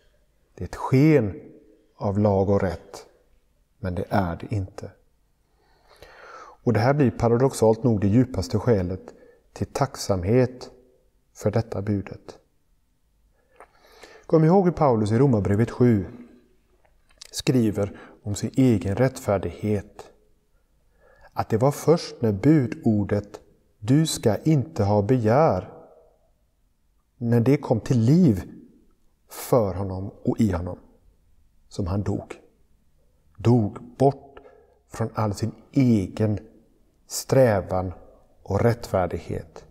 Det 0.55 0.63
är 0.63 0.67
ett 0.67 0.75
sken 0.75 1.50
av 2.01 2.19
lag 2.19 2.49
och 2.49 2.61
rätt, 2.61 3.05
men 3.79 3.95
det 3.95 4.05
är 4.09 4.35
det 4.35 4.55
inte. 4.55 4.91
Och 6.63 6.73
det 6.73 6.79
här 6.79 6.93
blir 6.93 7.11
paradoxalt 7.11 7.83
nog 7.83 8.01
det 8.01 8.07
djupaste 8.07 8.59
skälet 8.59 9.13
till 9.53 9.67
tacksamhet 9.67 10.69
för 11.33 11.51
detta 11.51 11.81
budet. 11.81 12.37
Kom 14.25 14.43
ihåg 14.43 14.65
hur 14.65 14.71
Paulus 14.71 15.11
i 15.11 15.17
Romarbrevet 15.17 15.71
7 15.71 16.05
skriver 17.31 17.99
om 18.23 18.35
sin 18.35 18.51
egen 18.53 18.95
rättfärdighet. 18.95 20.11
Att 21.33 21.49
det 21.49 21.57
var 21.57 21.71
först 21.71 22.21
när 22.21 22.31
budordet 22.31 23.39
”du 23.79 24.07
ska 24.07 24.37
inte 24.37 24.83
ha 24.83 25.01
begär” 25.01 25.73
när 27.17 27.39
det 27.39 27.57
kom 27.57 27.79
till 27.79 27.99
liv 27.99 28.51
för 29.29 29.73
honom 29.73 30.11
och 30.23 30.39
i 30.39 30.51
honom 30.51 30.77
som 31.71 31.87
han 31.87 32.03
dog. 32.03 32.39
Dog 33.37 33.81
bort 33.97 34.39
från 34.89 35.09
all 35.13 35.33
sin 35.33 35.51
egen 35.71 36.39
strävan 37.07 37.93
och 38.43 38.61
rättfärdighet. 38.61 39.65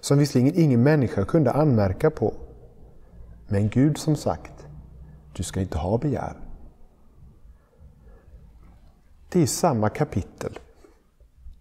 Som 0.00 0.18
visserligen 0.18 0.60
ingen 0.60 0.82
människa 0.82 1.24
kunde 1.24 1.52
anmärka 1.52 2.10
på. 2.10 2.34
Men 3.48 3.68
Gud 3.68 3.98
som 3.98 4.16
sagt, 4.16 4.66
du 5.32 5.42
ska 5.42 5.60
inte 5.60 5.78
ha 5.78 5.98
begär. 5.98 6.36
Det 9.28 9.42
är 9.42 9.46
samma 9.46 9.88
kapitel 9.88 10.58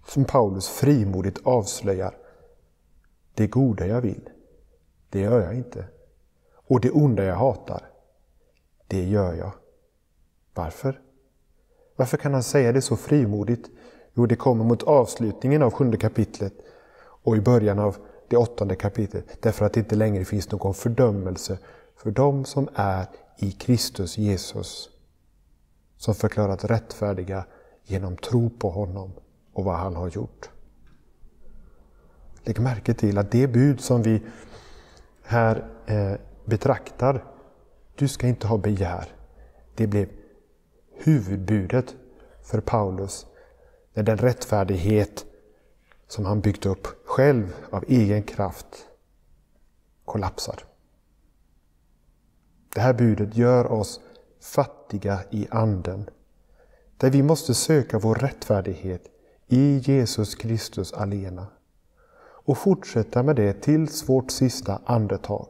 som 0.07 0.25
Paulus 0.25 0.69
frimodigt 0.69 1.39
avslöjar. 1.43 2.15
Det 3.33 3.47
goda 3.47 3.87
jag 3.87 4.01
vill, 4.01 4.29
det 5.09 5.19
gör 5.19 5.41
jag 5.41 5.53
inte. 5.53 5.85
Och 6.53 6.81
det 6.81 6.91
onda 6.91 7.23
jag 7.23 7.35
hatar, 7.35 7.96
det 8.87 9.03
gör 9.03 9.33
jag. 9.33 9.51
Varför? 10.53 11.01
Varför 11.95 12.17
kan 12.17 12.33
han 12.33 12.43
säga 12.43 12.71
det 12.71 12.81
så 12.81 12.97
frimodigt? 12.97 13.69
Jo, 14.13 14.25
det 14.25 14.35
kommer 14.35 14.65
mot 14.65 14.83
avslutningen 14.83 15.63
av 15.63 15.71
sjunde 15.71 15.97
kapitlet 15.97 16.53
och 16.99 17.37
i 17.37 17.41
början 17.41 17.79
av 17.79 17.97
det 18.27 18.37
åttonde 18.37 18.75
kapitlet. 18.75 19.41
Därför 19.41 19.65
att 19.65 19.73
det 19.73 19.79
inte 19.79 19.95
längre 19.95 20.25
finns 20.25 20.51
någon 20.51 20.73
fördömelse 20.73 21.57
för 21.95 22.11
dem 22.11 22.45
som 22.45 22.69
är 22.75 23.05
i 23.37 23.51
Kristus 23.51 24.17
Jesus. 24.17 24.89
Som 25.97 26.15
förklarat 26.15 26.63
rättfärdiga 26.63 27.45
genom 27.83 28.17
tro 28.17 28.49
på 28.49 28.69
honom 28.69 29.11
och 29.53 29.63
vad 29.63 29.75
han 29.75 29.95
har 29.95 30.09
gjort. 30.09 30.49
Lägg 32.43 32.59
märke 32.59 32.93
till 32.93 33.17
att 33.17 33.31
det 33.31 33.47
bud 33.47 33.81
som 33.81 34.01
vi 34.01 34.21
här 35.23 35.67
eh, 35.85 36.13
betraktar. 36.45 37.23
Du 37.97 38.07
ska 38.07 38.27
inte 38.27 38.47
ha 38.47 38.57
begär. 38.57 39.15
Det 39.75 39.87
blev 39.87 40.09
huvudbudet 40.91 41.95
för 42.43 42.61
Paulus 42.61 43.25
när 43.93 44.03
den 44.03 44.17
rättfärdighet 44.17 45.25
som 46.07 46.25
han 46.25 46.41
byggt 46.41 46.65
upp 46.65 46.87
själv 47.05 47.55
av 47.69 47.83
egen 47.87 48.23
kraft 48.23 48.87
kollapsar. 50.05 50.63
Det 52.73 52.81
här 52.81 52.93
budet 52.93 53.35
gör 53.35 53.71
oss 53.71 54.01
fattiga 54.41 55.19
i 55.31 55.47
anden. 55.51 56.09
Där 56.97 57.09
vi 57.09 57.23
måste 57.23 57.53
söka 57.53 57.99
vår 57.99 58.15
rättfärdighet 58.15 59.03
i 59.47 59.77
Jesus 59.77 60.35
Kristus 60.35 60.93
alena. 60.93 61.47
Och 62.19 62.57
fortsätta 62.57 63.23
med 63.23 63.35
det 63.35 63.53
tills 63.53 64.09
vårt 64.09 64.31
sista 64.31 64.81
andetag. 64.85 65.47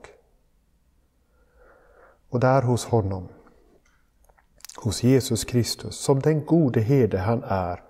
Och 2.30 2.40
där 2.40 2.62
hos 2.62 2.86
honom, 2.86 3.28
hos 4.84 5.04
Jesus 5.04 5.46
Kristus, 5.46 5.96
som 5.96 6.20
den 6.20 6.46
gode 6.46 6.80
herde 6.80 7.18
han 7.18 7.44
är, 7.44 7.84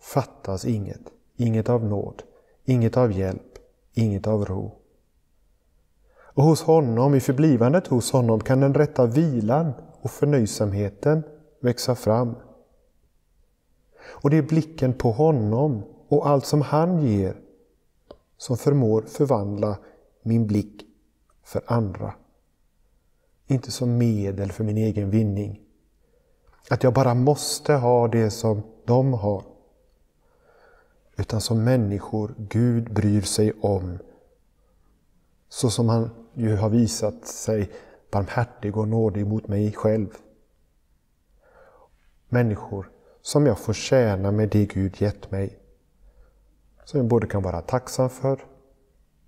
fattas 0.00 0.64
inget. 0.64 1.00
Inget 1.36 1.68
av 1.68 1.84
nåd, 1.84 2.22
inget 2.64 2.96
av 2.96 3.12
hjälp, 3.12 3.58
inget 3.92 4.26
av 4.26 4.44
ro. 4.44 4.78
Och 6.34 6.44
hos 6.44 6.62
honom, 6.62 7.14
i 7.14 7.20
förblivandet 7.20 7.86
hos 7.86 8.12
honom, 8.12 8.40
kan 8.40 8.60
den 8.60 8.74
rätta 8.74 9.06
vilan 9.06 9.72
och 10.00 10.10
förnöjsamheten 10.10 11.22
växa 11.60 11.94
fram. 11.94 12.34
Och 14.04 14.30
det 14.30 14.36
är 14.36 14.42
blicken 14.42 14.94
på 14.94 15.12
honom 15.12 15.82
och 16.08 16.28
allt 16.28 16.46
som 16.46 16.60
han 16.60 17.02
ger 17.02 17.36
som 18.36 18.56
förmår 18.56 19.02
förvandla 19.02 19.78
min 20.22 20.46
blick 20.46 20.82
för 21.44 21.62
andra. 21.66 22.14
Inte 23.52 23.70
som 23.70 23.98
medel 23.98 24.52
för 24.52 24.64
min 24.64 24.76
egen 24.76 25.10
vinning. 25.10 25.60
Att 26.70 26.82
jag 26.82 26.94
bara 26.94 27.14
måste 27.14 27.72
ha 27.72 28.08
det 28.08 28.30
som 28.30 28.62
de 28.84 29.12
har. 29.12 29.44
Utan 31.16 31.40
som 31.40 31.64
människor 31.64 32.34
Gud 32.38 32.92
bryr 32.92 33.20
sig 33.20 33.52
om. 33.60 33.98
Så 35.48 35.70
som 35.70 35.88
han 35.88 36.10
ju 36.34 36.56
har 36.56 36.68
visat 36.68 37.26
sig 37.26 37.70
barmhärtig 38.10 38.76
och 38.76 38.88
nådig 38.88 39.26
mot 39.26 39.48
mig 39.48 39.72
själv. 39.72 40.08
Människor 42.28 42.90
som 43.22 43.46
jag 43.46 43.58
får 43.58 43.72
tjäna 43.72 44.30
med 44.30 44.48
det 44.48 44.66
Gud 44.66 45.00
gett 45.00 45.30
mig. 45.30 45.58
Som 46.84 46.98
jag 46.98 47.06
både 47.06 47.26
kan 47.26 47.42
vara 47.42 47.60
tacksam 47.60 48.10
för 48.10 48.44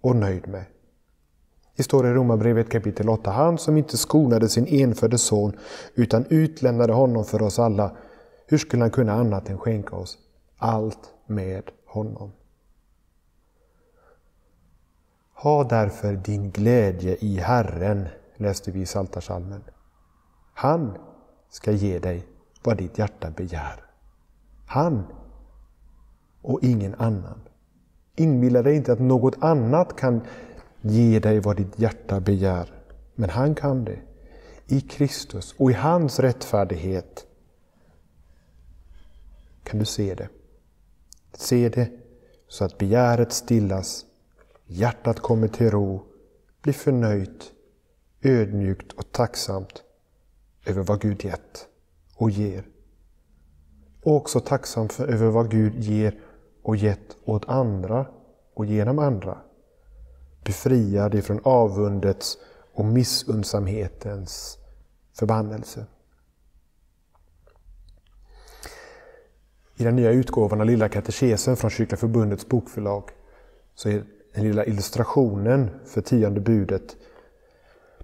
och 0.00 0.16
nöjd 0.16 0.48
med. 0.48 0.64
Det 1.76 1.82
står 1.82 2.06
i 2.06 2.12
Romarbrevet 2.12 2.70
kapitel 2.70 3.08
8. 3.08 3.30
Han 3.30 3.58
som 3.58 3.76
inte 3.76 3.96
skonade 3.96 4.48
sin 4.48 4.66
enfödde 4.66 5.18
son 5.18 5.52
utan 5.94 6.26
utlämnade 6.28 6.92
honom 6.92 7.24
för 7.24 7.42
oss 7.42 7.58
alla. 7.58 7.96
Hur 8.46 8.58
skulle 8.58 8.82
han 8.82 8.90
kunna 8.90 9.12
annat 9.12 9.50
än 9.50 9.58
skänka 9.58 9.96
oss 9.96 10.18
allt 10.58 11.14
med 11.26 11.70
honom? 11.86 12.32
Ha 15.34 15.64
därför 15.64 16.12
din 16.12 16.50
glädje 16.50 17.16
i 17.20 17.36
Herren, 17.36 18.08
läste 18.36 18.70
vi 18.70 18.80
i 18.80 18.84
Psaltarpsalmen. 18.84 19.64
Han 20.54 20.96
ska 21.50 21.72
ge 21.72 21.98
dig 21.98 22.26
vad 22.62 22.76
ditt 22.76 22.98
hjärta 22.98 23.30
begär. 23.30 23.84
Han 24.66 25.04
och 26.42 26.58
ingen 26.62 26.94
annan. 26.94 27.40
Inbilla 28.16 28.62
dig 28.62 28.76
inte 28.76 28.92
att 28.92 29.00
något 29.00 29.34
annat 29.40 29.96
kan 29.96 30.20
ge 30.84 31.18
dig 31.18 31.40
vad 31.40 31.56
ditt 31.56 31.78
hjärta 31.78 32.20
begär. 32.20 32.72
Men 33.14 33.30
han 33.30 33.54
kan 33.54 33.84
det. 33.84 33.98
I 34.66 34.80
Kristus 34.80 35.54
och 35.58 35.70
i 35.70 35.74
hans 35.74 36.20
rättfärdighet 36.20 37.26
kan 39.62 39.78
du 39.78 39.84
se 39.84 40.14
det. 40.14 40.28
Se 41.32 41.68
det 41.68 41.90
så 42.48 42.64
att 42.64 42.78
begäret 42.78 43.32
stillas, 43.32 44.04
hjärtat 44.66 45.20
kommer 45.20 45.48
till 45.48 45.70
ro, 45.70 46.02
blir 46.62 46.72
förnöjt, 46.72 47.52
ödmjukt 48.22 48.92
och 48.92 49.12
tacksamt 49.12 49.82
över 50.66 50.82
vad 50.82 51.00
Gud 51.00 51.24
gett 51.24 51.66
och 52.16 52.30
ger. 52.30 52.66
Och 54.02 54.16
också 54.16 54.40
tacksam 54.40 54.88
för, 54.88 55.08
över 55.08 55.26
vad 55.26 55.50
Gud 55.50 55.74
ger 55.78 56.20
och 56.62 56.76
gett 56.76 57.16
åt 57.24 57.48
andra 57.48 58.06
och 58.54 58.66
genom 58.66 58.98
andra. 58.98 59.38
Befriad 60.44 61.14
ifrån 61.14 61.40
avundets 61.44 62.38
och 62.72 62.84
missundsamhetens 62.84 64.58
förbannelse. 65.18 65.86
I 69.76 69.84
den 69.84 69.96
nya 69.96 70.10
utgåvan 70.10 70.60
av 70.60 70.66
Lilla 70.66 70.88
katekesen 70.88 71.56
från 71.56 71.70
Kyrkliga 71.70 71.96
Förbundets 71.98 72.48
bokförlag 72.48 73.10
så 73.74 73.88
är 73.88 74.04
den 74.34 74.44
lilla 74.44 74.64
illustrationen 74.64 75.70
för 75.86 76.00
tionde 76.00 76.40
budet 76.40 76.96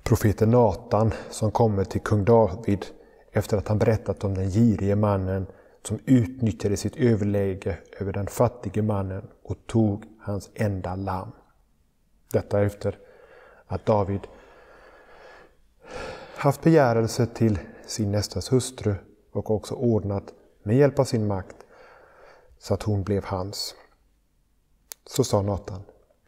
profeten 0.03 0.51
Natan 0.51 1.13
som 1.31 1.51
kommer 1.51 1.85
till 1.85 2.01
kung 2.01 2.25
David 2.25 2.87
efter 3.33 3.57
att 3.57 3.69
han 3.69 3.79
berättat 3.79 4.25
om 4.25 4.35
den 4.35 4.51
girige 4.51 4.97
mannen 4.97 5.47
som 5.83 5.99
utnyttjade 6.05 6.77
sitt 6.77 6.97
överläge 6.97 7.79
över 8.01 8.13
den 8.13 8.27
fattige 8.27 8.83
mannen 8.83 9.29
och 9.43 9.57
tog 9.67 10.05
hans 10.21 10.51
enda 10.55 10.97
lamm. 10.97 11.33
Detta 12.33 12.63
efter 12.63 12.99
att 13.67 13.87
David 13.87 14.21
haft 16.37 16.63
begärelse 16.63 17.27
till 17.27 17.59
sin 17.87 18.13
nästas 18.13 18.53
hustru 18.53 18.95
och 19.33 19.51
också 19.51 19.75
ordnat 19.75 20.35
med 20.63 20.77
hjälp 20.77 20.99
av 20.99 21.05
sin 21.05 21.27
makt 21.27 21.57
så 22.59 22.75
att 22.75 22.83
hon 22.83 23.03
blev 23.03 23.25
hans. 23.25 23.75
Så 25.07 25.25
sa 25.25 25.43
Natan, 25.43 25.83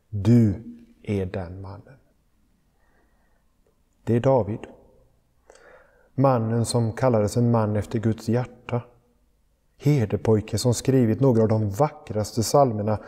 du 0.08 0.62
är 1.02 1.26
den 1.26 1.60
mannen. 1.60 1.98
Det 4.04 4.16
är 4.16 4.20
David. 4.20 4.66
Mannen 6.14 6.64
som 6.64 6.92
kallades 6.92 7.36
en 7.36 7.50
man 7.50 7.76
efter 7.76 7.98
Guds 7.98 8.28
hjärta. 8.28 8.82
Herdepojke 9.76 10.58
som 10.58 10.74
skrivit 10.74 11.20
några 11.20 11.42
av 11.42 11.48
de 11.48 11.70
vackraste 11.70 12.42
psalmerna 12.42 12.98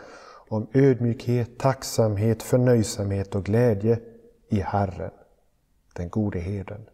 om 0.47 0.67
ödmjukhet, 0.73 1.57
tacksamhet, 1.57 2.43
förnöjsamhet 2.43 3.35
och 3.35 3.45
glädje 3.45 3.99
i 4.47 4.59
Herren, 4.59 5.11
den 5.93 6.09
gode 6.09 6.39
herden. 6.39 6.89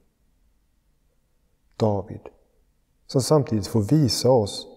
David, 1.75 2.29
som 3.07 3.21
samtidigt 3.21 3.67
får 3.67 3.81
visa 3.81 4.29
oss 4.29 4.67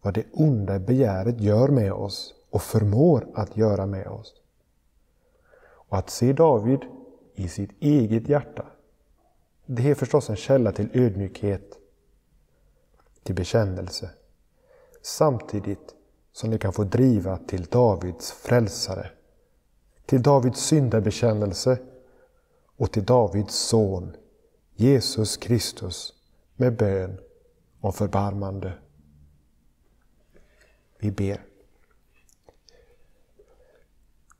vad 0.00 0.14
det 0.14 0.24
onda 0.32 0.78
begäret 0.78 1.40
gör 1.40 1.68
med 1.68 1.92
oss 1.92 2.34
och 2.50 2.62
förmår 2.62 3.26
att 3.34 3.56
göra 3.56 3.86
med 3.86 4.06
oss. 4.06 4.34
Och 5.64 5.98
att 5.98 6.10
se 6.10 6.32
David 6.32 6.80
i 7.34 7.48
sitt 7.48 7.70
eget 7.80 8.28
hjärta, 8.28 8.66
det 9.66 9.90
är 9.90 9.94
förstås 9.94 10.30
en 10.30 10.36
källa 10.36 10.72
till 10.72 10.90
ödmjukhet, 10.92 11.78
till 13.22 13.34
bekännelse, 13.34 14.10
samtidigt 15.02 15.94
som 16.32 16.50
ni 16.50 16.58
kan 16.58 16.72
få 16.72 16.84
driva 16.84 17.36
till 17.36 17.64
Davids 17.64 18.32
frälsare, 18.32 19.10
till 20.06 20.22
Davids 20.22 20.60
syndabekännelse 20.60 21.78
och 22.76 22.92
till 22.92 23.04
Davids 23.04 23.54
son 23.54 24.16
Jesus 24.74 25.36
Kristus 25.36 26.14
med 26.56 26.76
bön 26.76 27.18
om 27.80 27.92
förbarmande. 27.92 28.72
Vi 30.98 31.10
ber. 31.10 31.44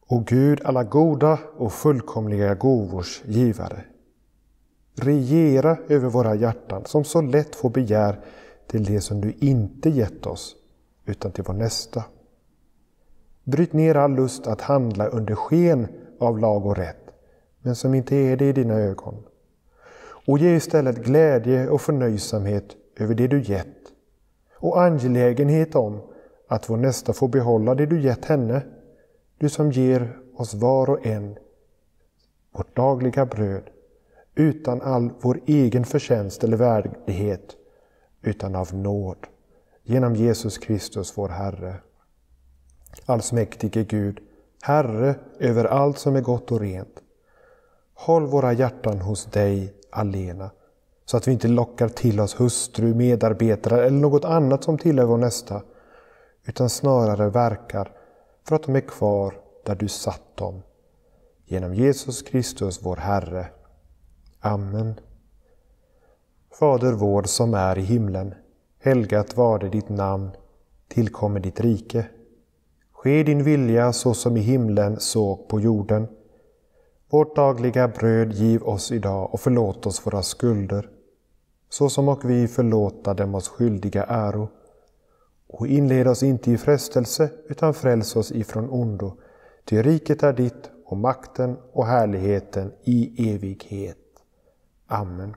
O 0.09 0.25
Gud, 0.27 0.63
alla 0.65 0.85
goda 0.85 1.39
och 1.57 1.73
fullkomliga 1.73 2.55
gåvors 2.55 3.23
givare. 3.25 3.85
Regera 4.95 5.79
över 5.89 6.09
våra 6.09 6.35
hjärtan 6.35 6.85
som 6.85 7.05
så 7.05 7.21
lätt 7.21 7.55
får 7.55 7.71
begär 7.71 8.25
till 8.67 8.85
det 8.85 9.01
som 9.01 9.21
du 9.21 9.33
inte 9.33 9.91
gett 9.91 10.27
oss, 10.27 10.57
utan 11.05 11.33
till 11.33 11.45
vår 11.45 11.55
nästa. 11.55 12.05
Bryt 13.45 13.73
ner 13.73 13.95
all 13.95 14.15
lust 14.15 14.47
att 14.47 14.61
handla 14.61 15.07
under 15.07 15.35
sken 15.35 15.89
av 16.21 16.39
lag 16.39 16.67
och 16.67 16.77
rätt, 16.77 17.11
men 17.59 17.77
som 17.77 17.95
inte 17.95 18.17
är 18.17 18.37
det 18.37 18.49
i 18.49 18.53
dina 18.53 18.75
ögon. 18.75 19.25
Och 20.27 20.39
ge 20.39 20.57
istället 20.57 21.05
glädje 21.05 21.69
och 21.69 21.81
förnöjsamhet 21.81 22.77
över 22.97 23.15
det 23.15 23.29
du 23.29 23.43
gett 23.43 23.83
och 24.63 24.83
angelägenhet 24.83 25.75
om 25.75 26.01
att 26.49 26.71
vår 26.71 26.77
nästa 26.77 27.13
får 27.13 27.29
behålla 27.29 27.75
det 27.75 27.87
du 27.87 28.01
gett 28.01 28.25
henne, 28.25 28.63
du 29.39 29.49
som 29.49 29.73
ger 29.73 30.19
oss 30.37 30.55
var 30.55 30.91
och 30.91 31.07
en 31.07 31.39
vårt 32.53 32.77
dagliga 32.77 33.27
bröd, 33.27 33.63
utan 34.35 34.83
all 34.83 35.11
vår 35.21 35.41
egen 35.47 35.85
förtjänst 35.85 36.45
eller 36.45 36.57
värdighet, 36.57 37.57
utan 38.23 38.57
av 38.57 38.75
nåd, 38.75 39.27
genom 39.83 40.15
Jesus 40.17 40.59
Kristus 40.59 41.19
vår 41.19 41.29
Herre. 41.29 41.77
Allsmäktige 43.07 43.85
Gud, 43.85 44.21
Herre 44.63 45.15
över 45.39 45.65
allt 45.65 45.99
som 45.99 46.17
är 46.17 46.21
gott 46.21 46.53
och 46.53 46.61
rent, 46.61 47.03
Håll 47.95 48.27
våra 48.27 48.53
hjärtan 48.53 49.01
hos 49.01 49.25
dig 49.25 49.75
alena, 49.91 50.51
så 51.05 51.17
att 51.17 51.29
vi 51.29 51.33
inte 51.33 51.49
lockar 51.49 51.89
till 51.89 52.21
oss 52.21 52.41
hustru, 52.41 52.95
medarbetare 52.95 53.87
eller 53.87 53.99
något 53.99 54.25
annat 54.25 54.65
som 54.65 54.79
tillhör 54.79 55.07
vår 55.07 55.17
nästa, 55.17 55.63
utan 56.45 56.71
snarare 56.71 57.29
verkar 57.29 57.93
för 58.49 58.57
att 58.57 58.63
de 58.63 58.77
är 58.77 58.81
kvar 58.81 59.35
där 59.65 59.75
du 59.75 59.89
satt 59.89 60.37
dem. 60.37 60.63
Genom 61.45 61.75
Jesus 61.75 62.23
Kristus, 62.23 62.81
vår 62.83 62.97
Herre. 62.97 63.47
Amen. 64.41 65.01
Fader 66.59 66.93
vår 66.93 67.23
som 67.23 67.55
är 67.55 67.79
i 67.79 67.83
himlen. 67.83 68.35
Helgat 68.85 69.37
varde 69.37 69.69
ditt 69.69 69.89
namn. 69.89 70.31
Tillkommer 70.89 71.41
ditt 71.41 71.61
rike. 71.61 72.07
Ske 72.93 73.23
din 73.23 73.45
vilja 73.45 73.93
så 73.93 74.15
som 74.15 74.37
i 74.37 74.41
himlen 74.41 75.01
så 75.01 75.37
på 75.37 75.61
jorden. 75.61 76.07
Vårt 77.11 77.37
dagliga 77.37 77.89
bröd 77.89 78.33
giv 78.33 78.63
oss 78.63 78.93
idag 78.93 79.35
och 79.35 79.41
förlåt 79.41 79.87
oss 79.87 80.07
våra 80.07 80.23
skulder, 80.23 80.89
så 81.69 81.89
som 81.89 82.09
och 82.09 82.31
vi 82.31 82.49
förlåta 82.49 83.15
dem 83.15 83.35
oss 83.35 83.49
skyldiga 83.49 84.05
äro. 84.05 84.49
Och 85.47 85.67
inled 85.67 86.09
oss 86.09 86.23
inte 86.23 86.51
i 86.51 86.59
frestelse, 86.59 87.31
utan 87.49 87.75
fräls 87.75 88.17
oss 88.17 88.33
ifrån 88.33 88.71
ondo. 88.71 89.13
Ty 89.65 89.83
riket 89.83 90.23
är 90.23 90.33
ditt 90.33 90.71
och 90.85 90.97
makten 90.97 91.57
och 91.73 91.87
härligheten 91.87 92.73
i 92.85 93.31
evighet. 93.35 93.99
Amen. 94.87 95.35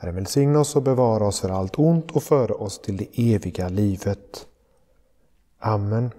Herre 0.00 0.12
välsigna 0.12 0.60
oss 0.60 0.76
och 0.76 0.82
bevara 0.82 1.26
oss 1.26 1.40
för 1.40 1.48
allt 1.48 1.78
ont 1.78 2.10
och 2.10 2.22
föra 2.22 2.54
oss 2.54 2.78
till 2.78 2.96
det 2.96 3.34
eviga 3.34 3.68
livet. 3.68 4.46
Amen. 5.58 6.10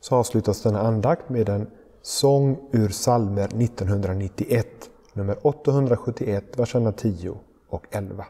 Så 0.00 0.16
avslutas 0.16 0.62
denna 0.62 0.80
andakt 0.80 1.28
med 1.28 1.48
en 1.48 1.70
sång 2.02 2.68
ur 2.72 2.88
psalmer 2.88 3.44
1991, 3.44 4.66
nummer 5.12 5.46
871, 5.46 6.44
verserna 6.56 6.92
10 6.92 7.34
och 7.68 7.86
11. 7.90 8.26